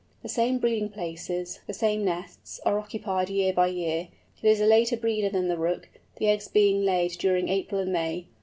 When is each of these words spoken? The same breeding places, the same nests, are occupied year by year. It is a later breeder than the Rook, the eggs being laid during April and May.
The 0.23 0.29
same 0.29 0.57
breeding 0.57 0.89
places, 0.89 1.59
the 1.67 1.75
same 1.75 2.03
nests, 2.03 2.59
are 2.65 2.79
occupied 2.79 3.29
year 3.29 3.53
by 3.53 3.67
year. 3.67 4.07
It 4.41 4.47
is 4.49 4.59
a 4.59 4.65
later 4.65 4.97
breeder 4.97 5.29
than 5.29 5.47
the 5.47 5.59
Rook, 5.59 5.89
the 6.15 6.27
eggs 6.27 6.47
being 6.47 6.83
laid 6.83 7.11
during 7.19 7.49
April 7.49 7.79
and 7.81 7.93
May. 7.93 8.25